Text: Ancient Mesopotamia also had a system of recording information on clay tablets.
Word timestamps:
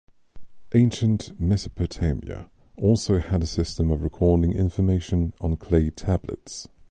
Ancient 0.73 1.39
Mesopotamia 1.39 2.49
also 2.75 3.19
had 3.19 3.43
a 3.43 3.45
system 3.45 3.91
of 3.91 4.01
recording 4.01 4.51
information 4.51 5.31
on 5.39 5.57
clay 5.57 5.91
tablets. 5.91 6.67